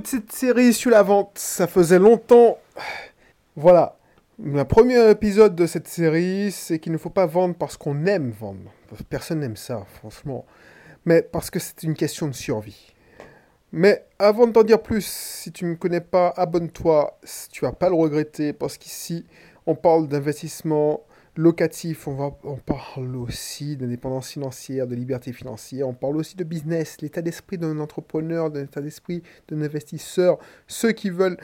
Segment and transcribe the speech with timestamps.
[0.00, 1.38] petite série sur la vente.
[1.38, 2.58] Ça faisait longtemps.
[3.54, 3.96] Voilà.
[4.42, 8.32] Le premier épisode de cette série, c'est qu'il ne faut pas vendre parce qu'on aime
[8.32, 8.72] vendre.
[9.08, 10.46] Personne n'aime ça, franchement.
[11.04, 12.92] Mais parce que c'est une question de survie.
[13.70, 17.16] Mais avant de t'en dire plus, si tu ne me connais pas, abonne-toi.
[17.52, 19.24] Tu vas pas le regretter parce qu'ici,
[19.64, 21.02] on parle d'investissement
[21.36, 26.44] locatif, on, va, on parle aussi d'indépendance financière, de liberté financière, on parle aussi de
[26.44, 31.38] business, l'état d'esprit d'un entrepreneur, de l'état d'esprit d'un investisseur, ceux qui veulent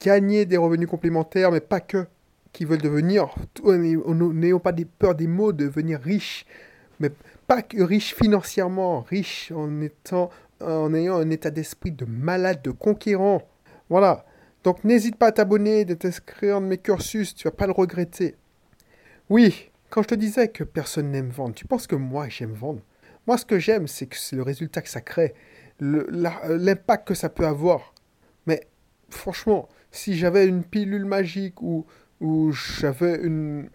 [0.00, 2.06] gagner des revenus complémentaires, mais pas que,
[2.52, 6.46] qui veulent devenir, n'ayons pas des peur des mots, devenir riches,
[6.98, 7.10] mais
[7.46, 12.70] pas que riches financièrement, riches en, étant, en ayant un état d'esprit de malade, de
[12.70, 13.42] conquérant.
[13.88, 14.24] Voilà.
[14.62, 18.36] Donc n'hésite pas à t'abonner, de t'inscrire dans mes cursus, tu vas pas le regretter.
[19.30, 22.80] Oui, quand je te disais que personne n'aime vendre, tu penses que moi j'aime vendre?
[23.28, 25.34] Moi ce que j'aime, c'est que c'est le résultat que ça crée,
[25.78, 27.94] l'impact que ça peut avoir.
[28.46, 28.66] Mais
[29.08, 31.86] franchement, si j'avais une pilule magique ou,
[32.80, 33.70] j'avais une,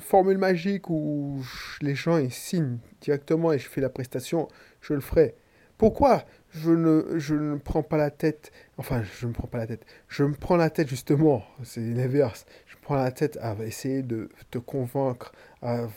[0.00, 1.40] formule magique où
[1.82, 4.48] les gens signent directement et je fais la prestation,
[4.80, 5.36] je le ferais.
[5.78, 9.68] Pourquoi je ne, je ne prends pas la tête Enfin, je ne prends pas la
[9.68, 9.86] tête.
[10.08, 12.44] Je me prends la tête justement, c'est l'inverse
[12.86, 15.88] prends la tête à essayer de te convaincre à,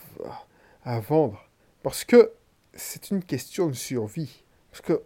[0.83, 1.47] à vendre.
[1.83, 2.31] Parce que
[2.73, 4.43] c'est une question de survie.
[4.71, 5.03] Parce que,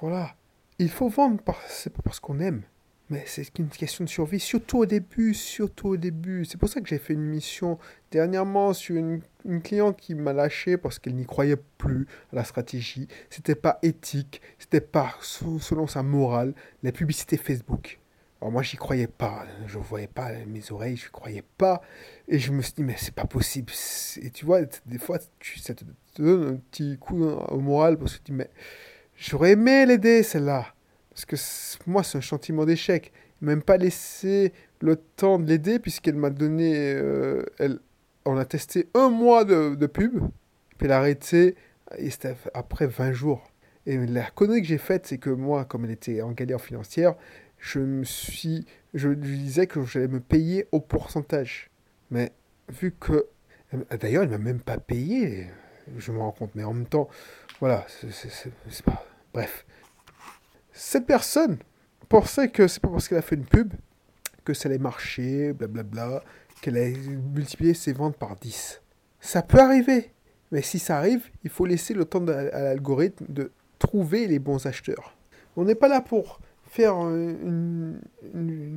[0.00, 0.34] voilà,
[0.78, 1.36] il faut vendre,
[1.68, 2.62] c'est pas parce qu'on aime.
[3.10, 6.46] Mais c'est une question de survie, surtout au début, surtout au début.
[6.46, 7.78] C'est pour ça que j'ai fait une mission
[8.10, 12.44] dernièrement sur une, une cliente qui m'a lâché parce qu'elle n'y croyait plus à la
[12.44, 13.06] stratégie.
[13.28, 17.98] C'était pas éthique, c'était pas selon sa morale, la publicité Facebook.
[18.42, 19.46] Alors moi, j'y croyais pas.
[19.68, 21.80] Je voyais pas mes oreilles, je croyais pas.
[22.26, 23.72] Et je me suis dit, mais c'est pas possible.
[24.20, 25.84] Et tu vois, des fois, tu, ça te
[26.16, 28.50] donne un petit coup au moral parce que tu dis, mais
[29.16, 30.74] j'aurais aimé l'aider, celle-là.
[31.10, 31.36] Parce que
[31.88, 33.12] moi, c'est un sentiment d'échec.
[33.42, 36.94] Même pas laissé le temps de l'aider puisqu'elle m'a donné.
[36.96, 37.78] Euh, elle,
[38.24, 40.18] on a testé un mois de, de pub.
[40.78, 41.54] Puis elle a arrêté
[41.96, 43.52] et c'était après 20 jours.
[43.86, 47.14] Et la connerie que j'ai faite, c'est que moi, comme elle était en galère financière,
[47.62, 51.70] je me suis, je lui disais que j'allais me payer au pourcentage.
[52.10, 52.32] Mais
[52.68, 53.28] vu que,
[54.00, 55.46] d'ailleurs, elle m'a même pas payé,
[55.96, 56.50] je me rends compte.
[56.56, 57.08] Mais en même temps,
[57.60, 59.64] voilà, c'est pas, bref.
[60.72, 61.58] Cette personne
[62.08, 63.72] pensait que c'est pas parce qu'elle a fait une pub
[64.44, 66.24] que ça allait marcher, blablabla,
[66.60, 66.98] qu'elle allait
[67.32, 68.82] multiplier ses ventes par 10.
[69.20, 70.12] Ça peut arriver,
[70.50, 74.66] mais si ça arrive, il faut laisser le temps à l'algorithme de trouver les bons
[74.66, 75.16] acheteurs.
[75.54, 76.40] On n'est pas là pour
[76.72, 78.00] faire une,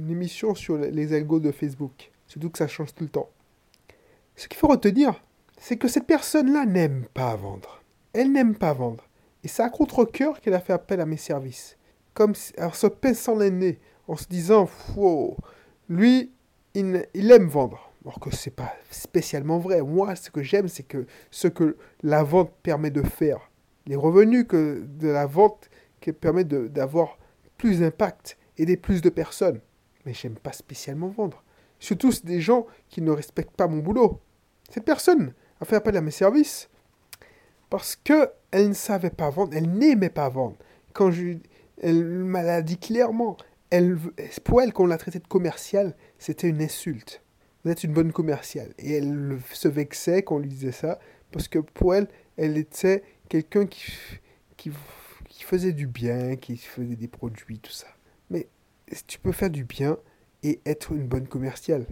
[0.09, 2.11] émission sur les algos de Facebook.
[2.27, 3.29] Surtout que ça change tout le temps.
[4.35, 5.23] Ce qu'il faut retenir,
[5.57, 7.81] c'est que cette personne-là n'aime pas vendre.
[8.11, 9.07] Elle n'aime pas vendre.
[9.45, 11.77] Et c'est à contre-coeur qu'elle a fait appel à mes services.
[12.13, 13.79] Comme en se pinçant les nez,
[14.09, 15.37] en se disant, wow,
[15.87, 16.33] lui,
[16.73, 17.93] il, il aime vendre.
[18.03, 19.81] Alors que c'est pas spécialement vrai.
[19.81, 23.49] Moi, ce que j'aime, c'est que ce que la vente permet de faire,
[23.87, 25.69] les revenus que de la vente
[26.01, 27.17] qui permet d'avoir
[27.57, 29.59] plus d'impact, aider plus de personnes.
[30.05, 31.43] Mais j'aime pas spécialement vendre.
[31.79, 34.21] Surtout des gens qui ne respectent pas mon boulot.
[34.69, 36.69] Cette personne a fait appel à mes services
[37.69, 40.55] parce que elle ne savait pas vendre, elle n'aimait pas vendre.
[40.93, 41.37] Quand je,
[41.81, 43.37] elle m'a dit clairement,
[43.69, 43.97] elle,
[44.43, 47.21] pour elle, qu'on l'a traité de commercial, c'était une insulte.
[47.63, 48.73] Vous êtes une bonne commerciale.
[48.77, 50.99] Et elle se vexait qu'on lui disait ça,
[51.31, 53.91] parce que pour elle, elle était quelqu'un qui,
[54.55, 54.71] qui
[55.35, 57.87] qui faisait du bien, qui faisait des produits, tout ça.
[58.29, 58.47] Mais
[59.05, 59.97] tu peux faire du bien
[60.43, 61.85] et être une bonne commerciale.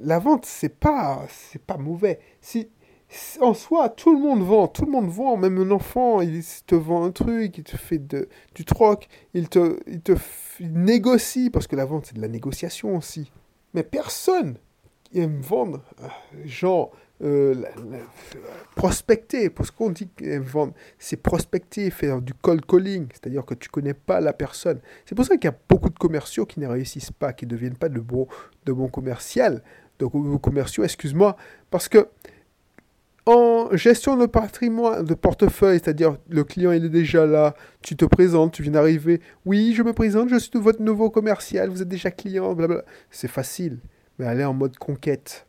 [0.00, 2.18] La vente, c'est pas, c'est pas mauvais.
[2.40, 2.68] Si,
[3.40, 6.74] en soi, tout le monde vend, tout le monde vend, même un enfant, il te
[6.74, 10.14] vend un truc, il te fait de, du troc, il te, il te
[10.58, 13.30] négocie, parce que la vente, c'est de la négociation aussi.
[13.72, 14.58] Mais personne
[15.14, 15.84] aime vendre,
[17.22, 17.98] euh, euh,
[18.74, 20.08] prospecter, parce qu'on dit
[20.40, 24.80] vendre, c'est prospecter, faire du cold calling, c'est-à-dire que tu connais pas la personne.
[25.04, 27.50] C'est pour ça qu'il y a beaucoup de commerciaux qui ne réussissent pas, qui ne
[27.50, 28.26] deviennent pas de bons,
[28.66, 31.36] de de commerciaux, excuse-moi,
[31.70, 32.08] parce que
[33.26, 38.04] en gestion de patrimoine, de portefeuille, c'est-à-dire le client il est déjà là, tu te
[38.04, 41.88] présentes, tu viens d'arriver, oui, je me présente, je suis votre nouveau commercial, vous êtes
[41.88, 42.84] déjà client, blablabla.
[43.10, 43.78] C'est facile,
[44.18, 45.46] mais aller en mode conquête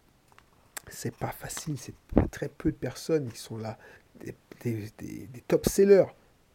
[0.93, 1.93] c'est pas facile, c'est
[2.31, 3.77] très peu de personnes qui sont là,
[4.19, 6.05] des, des, top sellers.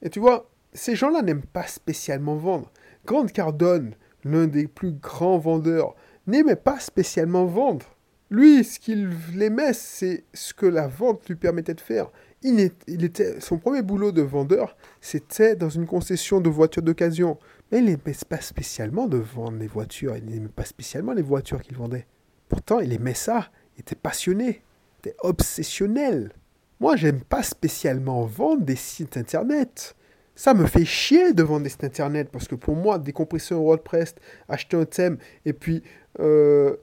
[0.02, 2.70] Et tu vois, ces gens-là n'aiment pas spécialement vendre.
[3.04, 3.94] Grande Cardone,
[4.24, 5.94] l'un des plus grands vendeurs,
[6.26, 7.86] n'aimait pas spécialement vendre.
[8.30, 9.10] Lui, ce qu'il
[9.40, 12.10] aimait, c'est ce que la vente lui permettait de faire.
[12.42, 17.38] Il, était, son premier boulot de vendeur, c'était dans une concession de voitures d'occasion.
[17.70, 21.62] Mais il n'aimait pas spécialement de vendre les voitures, il n'aimait pas spécialement les voitures
[21.62, 22.06] qu'il vendait.
[22.48, 24.62] Pourtant, il aimait ça, il était passionné,
[25.00, 26.32] était obsessionnel.
[26.80, 29.96] Moi, j'aime pas spécialement vendre des sites internet.
[30.34, 33.58] Ça me fait chier de vendre des sites internet parce que pour moi, décompresser un
[33.58, 34.14] WordPress,
[34.48, 35.82] acheter un thème et puis
[36.20, 36.76] euh,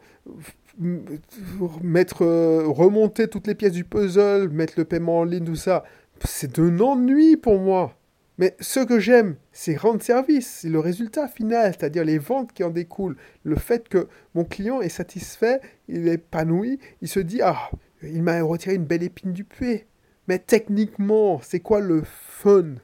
[0.82, 5.84] euh, remonter toutes les pièces du puzzle, mettre le paiement en ligne, tout ça,
[6.26, 7.96] c'est de ennui pour moi.
[8.38, 12.64] Mais ce que j'aime, c'est rendre service, c'est le résultat final, c'est-à-dire les ventes qui
[12.64, 17.42] en découlent, le fait que mon client est satisfait, il est épanoui, il se dit
[17.44, 17.70] ah,
[18.02, 19.88] il m'a retiré une belle épine du pied.
[20.28, 22.76] Mais techniquement, c'est quoi le fun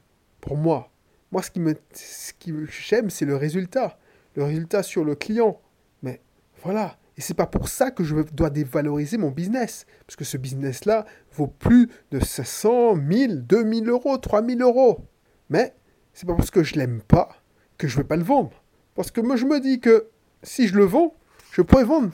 [0.41, 0.91] pour moi?
[1.31, 3.97] Moi, ce qui me, ce qui j'aime, c'est le résultat,
[4.35, 5.59] le résultat sur le client.
[6.03, 6.21] Mais
[6.63, 9.85] voilà, et c'est pas pour ça que je dois dévaloriser mon business.
[10.05, 15.01] Parce que ce business-là vaut plus de 500, 1000, 2000 euros, 3000 euros.
[15.49, 15.73] Mais
[16.13, 17.29] c'est pas parce que je l'aime pas
[17.77, 18.63] que je vais pas le vendre.
[18.95, 20.07] Parce que moi, je me dis que
[20.43, 21.15] si je le vends,
[21.51, 22.11] je pourrais vendre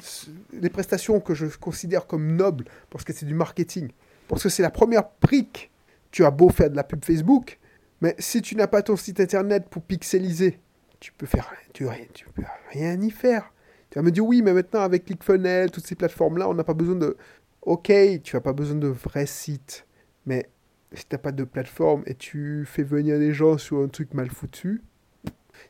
[0.53, 3.89] les prestations que je considère comme nobles parce que c'est du marketing.
[4.27, 5.71] Parce que c'est la première brique.
[6.11, 7.59] Tu as beau faire de la pub Facebook,
[8.01, 10.59] mais si tu n'as pas ton site internet pour pixeliser,
[10.99, 13.51] tu peux faire, tu, peux rien y faire.
[13.89, 16.73] Tu vas me dire, oui, mais maintenant avec ClickFunnels, toutes ces plateformes-là, on n'a pas
[16.73, 17.17] besoin de...
[17.61, 17.91] Ok,
[18.23, 19.85] tu n'as pas besoin de vrais sites.
[20.25, 20.49] Mais
[20.95, 24.13] si tu n'as pas de plateforme et tu fais venir des gens sur un truc
[24.13, 24.81] mal foutu,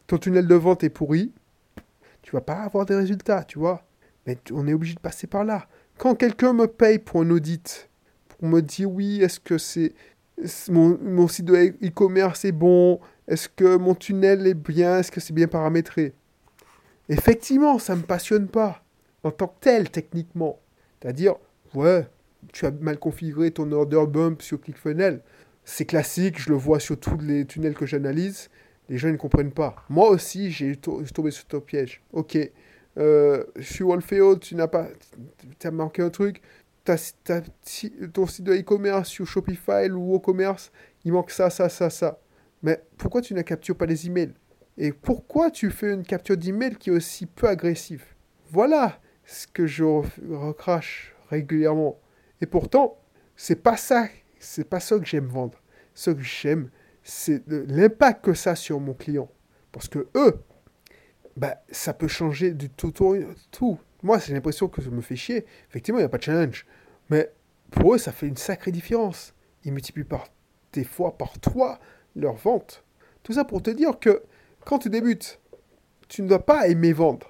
[0.07, 1.33] ton tunnel de vente est pourri,
[2.21, 3.85] tu vas pas avoir des résultats, tu vois.
[4.25, 5.67] Mais on est obligé de passer par là.
[5.97, 7.89] Quand quelqu'un me paye pour un audit,
[8.27, 9.93] pour me dire oui, est-ce que c'est
[10.69, 15.19] mon, mon site de e-commerce est bon, est-ce que mon tunnel est bien, est-ce que
[15.19, 16.13] c'est bien paramétré?
[17.09, 18.83] Effectivement, ça ne me passionne pas,
[19.23, 20.59] en tant que tel, techniquement.
[20.99, 21.35] C'est-à-dire,
[21.73, 22.07] ouais,
[22.53, 25.21] tu as mal configuré ton order bump sur ClickFunnels.
[25.63, 28.49] C'est classique, je le vois sur tous les tunnels que j'analyse.
[28.89, 29.75] Les gens ne comprennent pas.
[29.89, 32.03] Moi aussi, j'ai tombé sur ton piège.
[32.13, 32.37] Ok,
[32.97, 34.87] euh, sur Wolfeo, tu n'as pas,
[35.59, 36.41] tu as manqué un truc.
[36.85, 40.71] ton site de e-commerce sur Shopify ou WooCommerce,
[41.03, 42.19] il manque ça, ça, ça, ça.
[42.61, 44.33] Mais pourquoi tu ne captures pas les emails?
[44.77, 48.03] Et pourquoi tu fais une capture d'email qui est aussi peu agressive?
[48.51, 51.97] Voilà ce que je recrache régulièrement.
[52.41, 52.97] Et pourtant,
[53.35, 54.07] c'est pas ça,
[54.39, 55.61] c'est pas ça que j'aime vendre.
[55.93, 56.69] Ce que j'aime,
[57.03, 59.29] c'est l'impact que ça a sur mon client.
[59.71, 60.41] Parce que eux,
[61.37, 63.17] bah, ça peut changer du tout au
[63.51, 63.79] tout.
[64.03, 65.45] Moi, j'ai l'impression que ça me fait chier.
[65.69, 66.65] Effectivement, il n'y a pas de challenge.
[67.09, 67.31] Mais
[67.71, 69.33] pour eux, ça fait une sacrée différence.
[69.63, 70.27] Ils multiplient par
[70.73, 71.79] des fois par trois
[72.15, 72.83] leur vente.
[73.23, 74.23] Tout ça pour te dire que
[74.65, 75.39] quand tu débutes,
[76.07, 77.29] tu ne dois pas aimer vendre.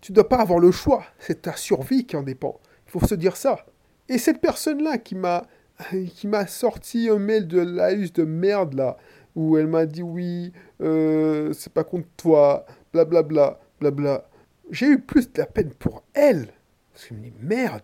[0.00, 1.04] Tu ne dois pas avoir le choix.
[1.18, 2.60] C'est ta survie qui en dépend.
[2.86, 3.64] Il faut se dire ça.
[4.08, 5.46] Et cette personne-là qui m'a
[6.14, 8.96] qui m'a sorti un mail de laïus de merde là,
[9.34, 14.28] où elle m'a dit oui, euh, c'est pas contre toi, blablabla, blabla.
[14.70, 16.48] J'ai eu plus de la peine pour elle.
[16.92, 17.82] Parce que je me dis merde.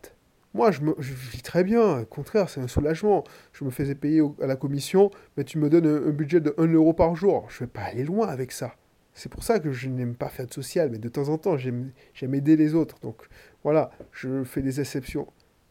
[0.54, 2.00] Moi, je, me, je vis très bien.
[2.00, 3.22] Au contraire, c'est un soulagement.
[3.52, 6.54] Je me faisais payer à la commission, mais tu me donnes un, un budget de
[6.56, 7.46] 1 euro par jour.
[7.50, 8.74] Je vais pas aller loin avec ça.
[9.12, 11.56] C'est pour ça que je n'aime pas faire de social, mais de temps en temps,
[11.56, 11.92] j'aime
[12.22, 12.98] aider les autres.
[13.00, 13.28] Donc
[13.64, 15.26] voilà, je fais des exceptions.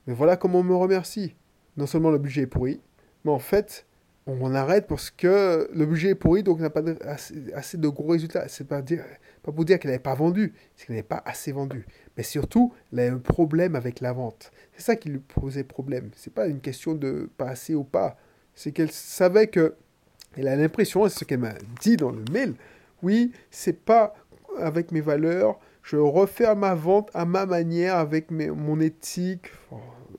[0.08, 1.36] Mais voilà comment on me remercie.
[1.76, 2.82] Non seulement le budget est pourri,
[3.24, 3.86] mais en fait,
[4.28, 6.82] on arrête parce que le budget est pourri, donc on n'a pas
[7.54, 8.48] assez, de gros résultats.
[8.50, 9.04] C'est pas, dire,
[9.42, 11.86] pas pour dire qu'elle n'avait pas vendu, c'est qu'elle n'avait pas assez vendu.
[12.18, 14.52] Mais surtout, elle a un problème avec la vente.
[14.74, 16.10] C'est ça qui lui posait problème.
[16.16, 18.18] C'est pas une question de pas assez ou pas.
[18.54, 19.76] C'est qu'elle savait que,
[20.36, 22.56] elle a l'impression, c'est ce qu'elle m'a dit dans le mail,
[23.04, 24.14] oui, c'est pas
[24.58, 25.60] avec mes valeurs.
[25.84, 29.52] Je refais ma vente à ma manière, avec mon éthique.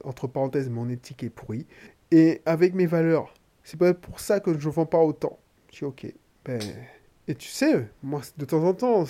[0.09, 1.67] Entre parenthèses, mon éthique est pourrie.
[2.11, 3.35] Et avec mes valeurs.
[3.63, 5.39] C'est pas pour ça que je vends pas autant.
[5.71, 6.07] Je dis ok.
[6.45, 6.61] Ben,
[7.27, 9.05] et tu sais, moi, de temps en temps,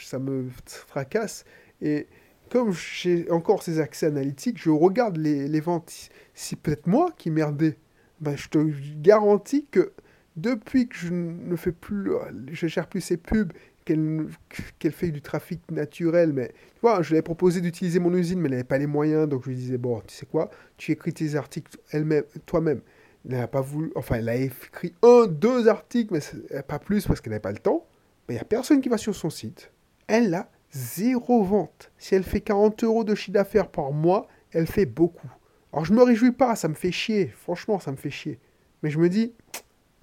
[0.00, 1.44] ça me fracasse.
[1.82, 2.06] Et
[2.50, 6.10] comme j'ai encore ces accès analytiques, je regarde les, les ventes.
[6.34, 7.76] Si peut-être moi qui merdais,
[8.20, 8.58] ben, je te
[9.00, 9.92] garantis que
[10.36, 12.12] depuis que je ne fais plus,
[12.52, 13.52] je gère plus ces pubs,
[13.84, 18.40] qu'elle fait du trafic naturel, mais tu vois, je lui ai proposé d'utiliser mon usine,
[18.40, 20.92] mais elle n'avait pas les moyens, donc je lui disais, bon, tu sais quoi, tu
[20.92, 22.80] écris tes articles elle-même, toi-même.
[23.28, 27.20] Elle n'a pas voulu, enfin, elle a écrit un, deux articles, mais pas plus parce
[27.20, 27.86] qu'elle n'avait pas le temps.
[28.28, 29.70] Il n'y a personne qui va sur son site.
[30.06, 31.90] Elle a zéro vente.
[31.98, 35.30] Si elle fait 40 euros de chiffre d'affaires par mois, elle fait beaucoup.
[35.72, 37.28] Alors je me réjouis pas, ça me fait chier.
[37.28, 38.38] Franchement, ça me fait chier.
[38.82, 39.32] Mais je me dis,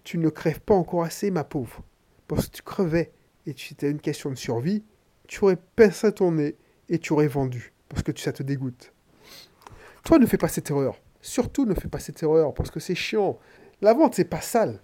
[0.04, 1.84] tu ne crèves pas encore assez, ma pauvre.
[2.28, 3.12] Parce que tu crevais
[3.46, 4.84] et c'était une question de survie,
[5.28, 6.56] tu aurais pincé ton nez
[6.90, 7.74] et tu aurais vendu.
[7.90, 8.94] Parce que ça te dégoûte.
[10.04, 11.00] Toi, ne fais pas cette erreur.
[11.22, 13.38] Surtout, ne fais pas cette erreur parce que c'est chiant.
[13.82, 14.80] La vente, c'est pas sale.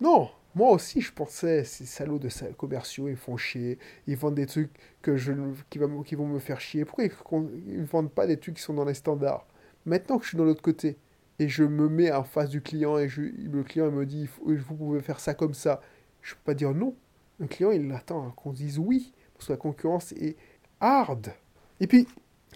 [0.00, 3.78] Non, moi aussi, je pensais, ces salauds de commerciaux, ils font chier.
[4.06, 5.32] Ils vendent des trucs que je,
[5.70, 6.84] qui, vont me faire chier.
[6.84, 9.46] Pourquoi ils ne vendent pas des trucs qui sont dans les standards?
[9.86, 10.98] Maintenant que je suis de l'autre côté,
[11.38, 14.76] et je me mets en face du client, et je, le client me dit, vous
[14.76, 15.80] pouvez faire ça comme ça,
[16.20, 16.94] je peux pas dire non.
[17.42, 20.36] Le client, il attend qu'on dise oui, parce que la concurrence est
[20.80, 21.32] hard.
[21.80, 22.06] Et puis,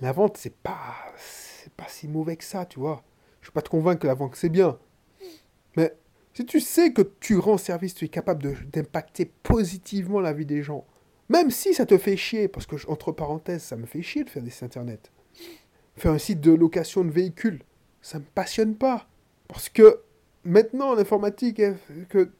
[0.00, 3.02] la vente, c'est pas, c'est pas si mauvais que ça, tu vois.
[3.40, 4.78] Je ne pas te convaincre que la vente, c'est bien.
[5.76, 5.93] Mais
[6.35, 10.62] si tu sais que tu rends service, tu es capable d'impacter positivement la vie des
[10.62, 10.87] gens,
[11.28, 14.31] même si ça te fait chier, parce que, entre parenthèses, ça me fait chier de
[14.31, 15.11] faire des sites internet.
[15.97, 17.64] Faire un site de location de véhicules,
[18.02, 19.09] ça me passionne pas.
[19.49, 20.00] Parce que
[20.45, 21.61] maintenant, l'informatique,
[22.09, 22.31] que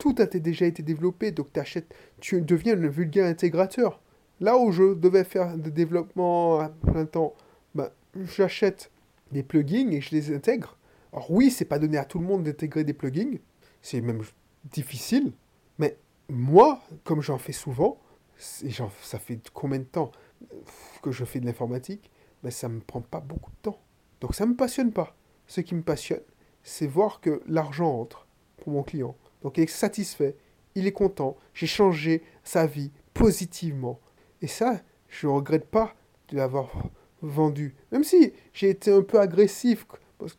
[0.00, 4.00] tout a déjà été développé, donc achètes, tu deviens le vulgaire intégrateur.
[4.40, 7.34] Là où je devais faire des développement à plein temps,
[7.74, 8.90] ben, j'achète
[9.30, 10.78] des plugins et je les intègre.
[11.12, 13.36] Alors oui, c'est pas donné à tout le monde d'intégrer des plugins,
[13.82, 14.22] c'est même
[14.64, 15.32] difficile,
[15.78, 15.98] mais
[16.30, 18.00] moi, comme j'en fais souvent,
[18.38, 20.12] ça fait combien de temps
[21.02, 22.10] que je fais de l'informatique,
[22.42, 23.78] mais ça me prend pas beaucoup de temps.
[24.22, 25.14] Donc ça me passionne pas.
[25.46, 26.22] Ce qui me passionne,
[26.62, 28.26] c'est voir que l'argent entre
[28.56, 29.14] pour mon client.
[29.42, 30.36] Donc il est satisfait,
[30.74, 34.00] il est content, j'ai changé sa vie positivement.
[34.42, 35.94] Et ça, je ne regrette pas
[36.28, 36.70] de l'avoir
[37.22, 37.74] vendu.
[37.92, 39.86] Même si j'ai été un peu agressif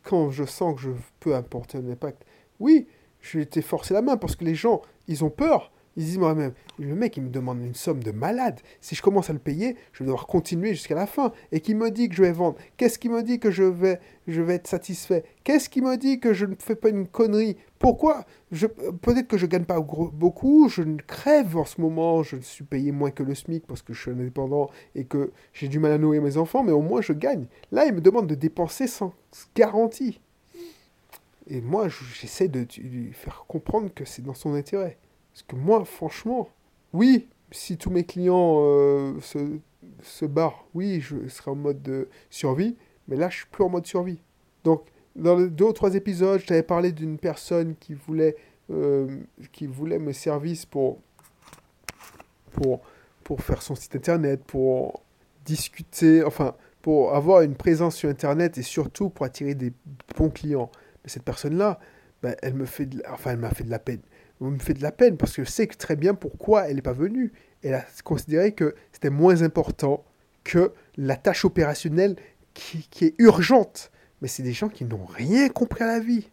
[0.02, 0.90] quand je sens que je
[1.20, 2.24] peux apporter un impact.
[2.60, 2.86] Oui,
[3.20, 5.71] j'ai été forcé la main parce que les gens, ils ont peur.
[5.96, 8.60] Ils disent moi-même, le mec, il me demande une somme de malade.
[8.80, 11.32] Si je commence à le payer, je vais devoir continuer jusqu'à la fin.
[11.52, 12.56] Et qui me dit que je vais vendre?
[12.76, 15.24] Qu'est-ce qui me dit que je vais, je vais être satisfait?
[15.44, 17.56] Qu'est-ce qui me dit que je ne fais pas une connerie?
[17.78, 18.24] Pourquoi?
[18.50, 23.10] Peut-être que je gagne pas beaucoup, je crève en ce moment, je suis payé moins
[23.10, 26.22] que le SMIC parce que je suis indépendant et que j'ai du mal à nourrir
[26.22, 27.46] mes enfants, mais au moins je gagne.
[27.70, 29.12] Là, il me demande de dépenser sans
[29.54, 30.20] garantie.
[31.48, 34.96] Et moi, j'essaie de lui faire comprendre que c'est dans son intérêt.
[35.32, 36.48] Parce que moi, franchement,
[36.92, 39.38] oui, si tous mes clients euh, se,
[40.02, 42.76] se, barrent, oui, je serai en mode de survie,
[43.08, 44.18] mais là, je suis plus en mode survie.
[44.64, 44.84] Donc,
[45.16, 48.36] dans deux ou trois épisodes, je t'avais parlé d'une personne qui voulait,
[48.70, 49.20] euh,
[49.52, 51.00] qui voulait mes services pour,
[52.52, 52.80] pour,
[53.24, 55.02] pour faire son site internet, pour
[55.44, 59.72] discuter, enfin, pour avoir une présence sur internet et surtout pour attirer des
[60.16, 60.70] bons clients.
[61.02, 61.78] Mais cette personne-là,
[62.22, 64.02] ben, elle me fait, enfin, elle m'a fait de la peine
[64.50, 66.92] me fait de la peine parce que je sais très bien pourquoi elle n'est pas
[66.92, 67.32] venue.
[67.62, 70.04] Elle a considéré que c'était moins important
[70.44, 72.16] que la tâche opérationnelle
[72.54, 73.90] qui, est urgente.
[74.20, 76.30] Mais c'est des gens qui n'ont rien compris à la vie.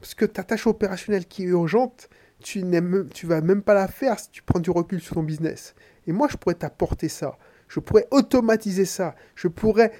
[0.00, 2.08] Parce que ta tâche opérationnelle qui est urgente,
[2.40, 5.74] tu ne vas même pas la faire si tu prends du recul sur ton business.
[6.06, 7.38] Et moi, je pourrais t'apporter ça.
[7.68, 9.14] Je pourrais automatiser ça.
[9.34, 9.92] Je pourrais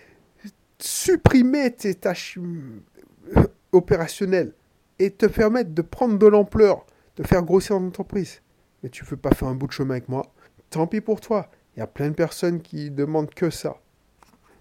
[0.79, 4.53] supprimer tes tâches euh, opérationnelles
[4.99, 6.85] et te permettre de prendre de l'ampleur
[7.17, 8.43] de faire grossir ton entreprise.
[8.83, 10.23] Mais tu ne veux pas faire un bout de chemin avec moi.
[10.71, 11.51] Tant pis pour toi.
[11.77, 13.81] Il y a plein de personnes qui demandent que ça.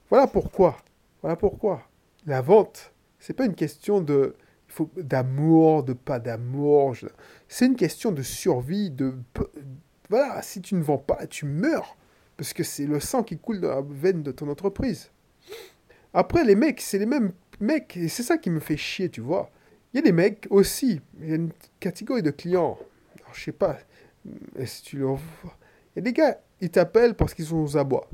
[0.10, 0.78] Voilà pourquoi.
[1.22, 1.84] Voilà pourquoi.
[2.26, 4.36] La vente, c'est pas une question de
[4.98, 6.96] d'amour, de pas d'amour.
[7.48, 9.14] C'est une question de survie, de
[10.10, 11.96] voilà, si tu ne vends pas, tu meurs
[12.38, 15.12] parce que c'est le sang qui coule dans la veine de ton entreprise.
[16.14, 19.22] Après les mecs, c'est les mêmes mecs et c'est ça qui me fait chier, tu
[19.22, 19.50] vois.
[19.94, 22.80] Il y a des mecs aussi, il y a une catégorie de clients.
[23.20, 23.78] Alors, je sais pas
[24.66, 25.20] si tu le vois?
[25.96, 28.10] Il y a des gars, ils t'appellent parce qu'ils sont aux abois.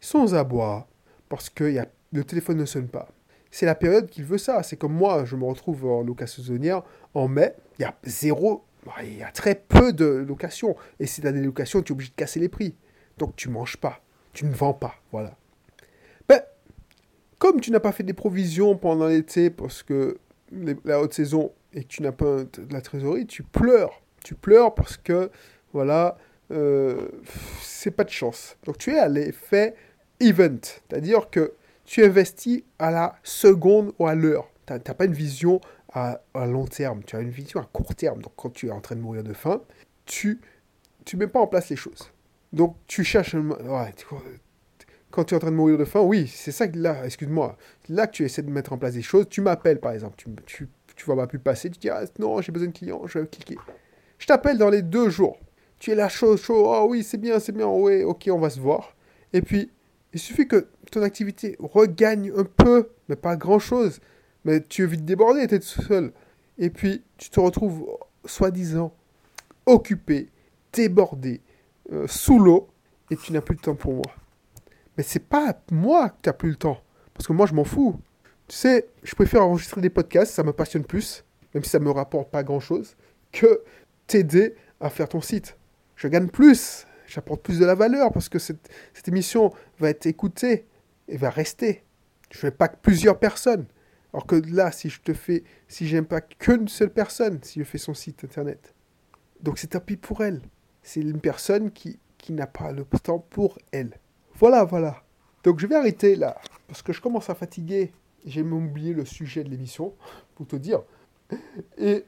[0.00, 0.86] Ils sont aux abois
[1.28, 3.08] parce que y a, le téléphone ne sonne pas.
[3.50, 4.62] C'est la période qu'il veut ça.
[4.62, 6.82] C'est comme moi, je me retrouve en location saisonnière
[7.14, 7.54] en mai.
[7.78, 8.64] Il y a zéro,
[9.02, 10.76] il y a très peu de locations.
[11.00, 12.74] Et si tu as des locations, tu es obligé de casser les prix.
[13.18, 14.00] Donc tu manges pas.
[14.32, 14.94] Tu ne vends pas.
[15.12, 15.36] Voilà.
[16.28, 16.40] Ben,
[17.38, 20.18] comme tu n'as pas fait des provisions pendant l'été parce que
[20.84, 24.02] la haute saison et que tu n'as pas de la trésorerie, tu pleures.
[24.24, 25.30] Tu pleures parce que,
[25.72, 26.16] voilà,
[26.50, 27.08] euh,
[27.60, 28.56] c'est pas de chance.
[28.64, 29.74] Donc tu es à l'effet
[30.20, 31.52] event, c'est-à-dire que
[31.84, 34.48] tu investis à la seconde ou à l'heure.
[34.66, 35.60] Tu n'as pas une vision
[35.92, 38.20] à, long terme, tu as une vision à court terme.
[38.20, 39.62] Donc quand tu es en train de mourir de faim,
[40.04, 40.40] tu
[41.12, 42.10] ne mets pas en place les choses.
[42.52, 43.94] Donc tu cherches ouais,
[45.10, 47.56] quand tu es en train de mourir de faim, oui, c'est ça que là, excuse-moi,
[47.88, 49.26] là que tu essaies de mettre en place des choses.
[49.28, 52.40] Tu m'appelles par exemple, tu, tu, tu vois ma pub passer, tu dis ah, non,
[52.40, 53.56] j'ai besoin de clients, je vais cliquer.
[54.18, 55.38] Je t'appelle dans les deux jours.
[55.78, 58.50] Tu es là chaud, chaud, oh oui, c'est bien, c'est bien, oui, ok, on va
[58.50, 58.96] se voir.
[59.32, 59.70] Et puis,
[60.12, 64.00] il suffit que ton activité regagne un peu, mais pas grand-chose.
[64.44, 66.12] Mais tu es vite débordé, tu es tout seul.
[66.58, 67.86] Et puis, tu te retrouves,
[68.24, 68.94] soi-disant,
[69.66, 70.30] occupé,
[70.72, 71.40] débordé,
[71.92, 72.68] euh, sous l'eau,
[73.10, 74.14] et tu n'as plus de temps pour moi.
[74.96, 76.80] Mais c'est pas moi qui n'as plus le temps.
[77.14, 78.00] Parce que moi, je m'en fous.
[78.48, 81.24] Tu sais, je préfère enregistrer des podcasts, ça me passionne plus.
[81.54, 82.96] même si ça me rapporte pas grand-chose,
[83.32, 83.62] que
[84.06, 85.56] t'aider à faire ton site.
[85.96, 88.68] Je gagne plus, j'apporte plus de la valeur parce que cette,
[89.06, 90.66] émission va être écoutée
[91.08, 91.82] et va rester.
[92.30, 93.66] Je fais pas que plusieurs personnes.
[94.12, 97.64] Alors que là, si je te fais, si j'aime pas qu'une seule personne, si je
[97.64, 98.74] fais son site internet,
[99.40, 100.40] donc c'est tant pis pour elle.
[100.82, 103.98] C'est une personne qui, qui n'a pas le temps pour elle.
[104.38, 105.02] Voilà, voilà.
[105.44, 106.36] Donc je vais arrêter là,
[106.68, 107.92] parce que je commence à fatiguer.
[108.26, 109.94] J'ai même oublié le sujet de l'émission,
[110.34, 110.82] pour te dire.
[111.78, 112.04] Et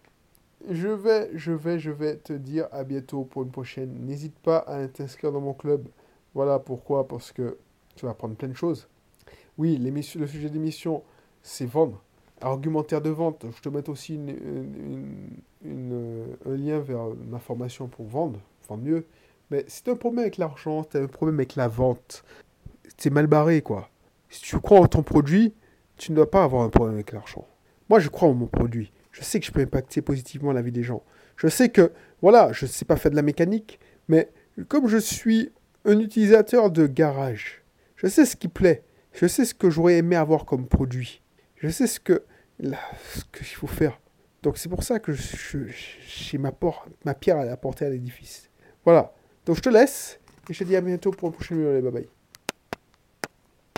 [0.68, 4.04] je vais, je vais, je vais te dire à bientôt pour une prochaine.
[4.04, 5.88] N'hésite pas à t'inscrire dans mon club.
[6.34, 7.56] Voilà pourquoi, parce que
[7.94, 8.88] tu vas apprendre plein de choses.
[9.56, 11.02] Oui, le sujet d'émission,
[11.42, 12.02] c'est vendre.
[12.40, 14.20] Argumentaire de vente, je te mets aussi
[15.64, 19.06] un lien vers ma formation pour vendre, vendre mieux.
[19.50, 22.24] Mais si tu as un problème avec l'argent, tu as un problème avec la vente,
[22.96, 23.88] c'est mal barré, quoi.
[24.28, 25.54] Si tu crois en ton produit,
[25.96, 27.46] tu ne dois pas avoir un problème avec l'argent.
[27.88, 28.92] Moi, je crois en mon produit.
[29.10, 31.02] Je sais que je peux impacter positivement la vie des gens.
[31.36, 34.30] Je sais que, voilà, je ne sais pas faire de la mécanique, mais
[34.68, 35.50] comme je suis
[35.84, 37.62] un utilisateur de garage,
[37.96, 38.84] je sais ce qui plaît.
[39.12, 41.22] Je sais ce que j'aurais aimé avoir comme produit.
[41.56, 42.24] Je sais ce que
[42.60, 44.00] ce qu'il faut faire.
[44.42, 46.52] Donc c'est pour ça que j'ai ma,
[47.04, 48.50] ma pierre à apporter à l'édifice.
[48.84, 49.12] Voilà.
[49.48, 51.80] Donc je te laisse et je te dis à bientôt pour le prochain vidéo.
[51.80, 52.17] Bye bye.